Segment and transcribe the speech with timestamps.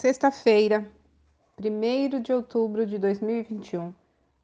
[0.00, 0.90] Sexta-feira,
[1.62, 3.92] 1 de outubro de 2021.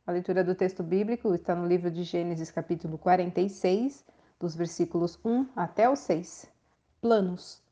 [0.07, 4.05] A leitura do texto bíblico está no livro de Gênesis, capítulo 46,
[4.39, 6.47] dos versículos 1 até o 6.
[7.01, 7.63] Planos.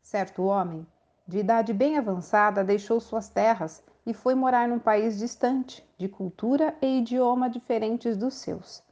[0.00, 0.86] Certo homem,
[1.26, 6.74] de idade bem avançada, deixou suas terras e foi morar num país distante, de cultura
[6.80, 8.82] e idioma diferentes dos seus.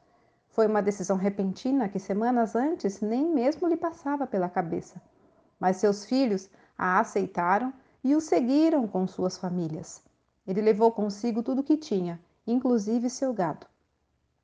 [0.49, 5.01] Foi uma decisão repentina que semanas antes nem mesmo lhe passava pela cabeça.
[5.59, 7.73] Mas seus filhos a aceitaram
[8.07, 10.01] e o seguiram com suas famílias.
[10.47, 13.67] Ele levou consigo tudo o que tinha, inclusive seu gado.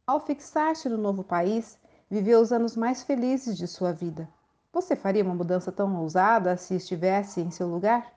[0.04, 1.78] Ao fixar-se no novo país,
[2.10, 4.28] viveu os anos mais felizes de sua vida.
[4.72, 8.12] Você faria uma mudança tão ousada se estivesse em seu lugar?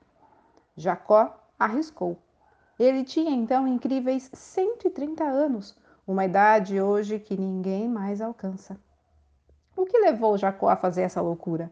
[0.75, 2.17] Jacó arriscou.
[2.79, 8.79] Ele tinha então incríveis 130 anos, uma idade hoje que ninguém mais alcança.
[9.77, 11.71] O que levou Jacó a fazer essa loucura?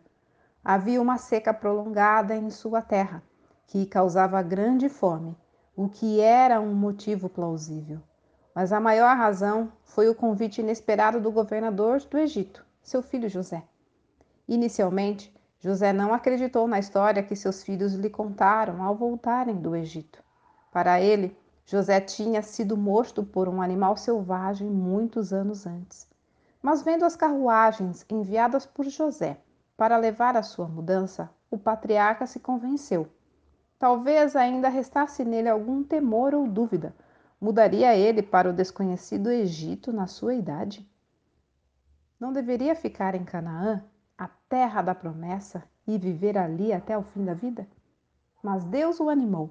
[0.63, 3.23] Havia uma seca prolongada em sua terra,
[3.67, 5.35] que causava grande fome,
[5.75, 7.99] o que era um motivo plausível.
[8.53, 13.63] Mas a maior razão foi o convite inesperado do governador do Egito, seu filho José.
[14.47, 20.21] Inicialmente, José não acreditou na história que seus filhos lhe contaram ao voltarem do Egito.
[20.71, 21.35] Para ele,
[21.65, 26.07] José tinha sido morto por um animal selvagem muitos anos antes.
[26.61, 29.37] Mas vendo as carruagens enviadas por José
[29.77, 33.07] para levar a sua mudança, o patriarca se convenceu.
[33.83, 36.95] Talvez ainda restasse nele algum temor ou dúvida.
[37.41, 40.89] Mudaria ele para o desconhecido Egito na sua idade?
[42.17, 43.83] Não deveria ficar em Canaã,
[44.17, 47.67] a terra da promessa, e viver ali até o fim da vida?
[48.41, 49.49] Mas Deus o animou.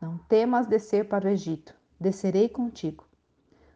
[0.00, 3.04] Não temas descer para o Egito, descerei contigo.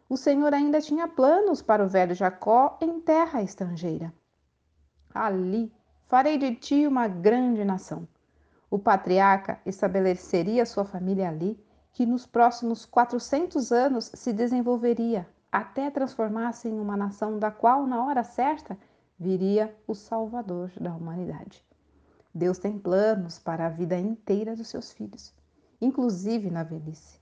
[0.07, 4.13] O Senhor ainda tinha planos para o velho Jacó em terra estrangeira.
[5.13, 5.69] Ali
[6.07, 8.07] farei de ti uma grande nação.
[8.71, 16.69] O patriarca estabeleceria sua família ali, que nos próximos 400 anos se desenvolveria até transformar-se
[16.69, 18.77] em uma nação da qual, na hora certa,
[19.19, 21.65] viria o Salvador da humanidade.
[22.33, 25.33] Deus tem planos para a vida inteira dos seus filhos,
[25.81, 27.19] inclusive na velhice.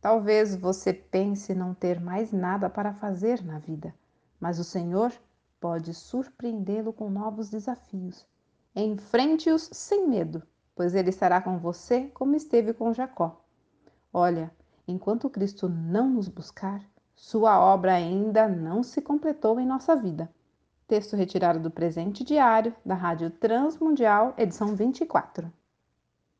[0.00, 3.92] Talvez você pense não ter mais nada para fazer na vida,
[4.38, 5.12] mas o Senhor
[5.58, 8.24] pode surpreendê-lo com novos desafios.
[8.76, 10.40] Enfrente-os sem medo,
[10.74, 13.40] pois ele estará com você como esteve com Jacó.
[14.12, 14.50] Olha,
[14.86, 16.80] enquanto Cristo não nos buscar,
[17.14, 20.30] sua obra ainda não se completou em nossa vida.
[20.86, 25.50] Texto retirado do presente diário da Rádio Transmundial, edição 24.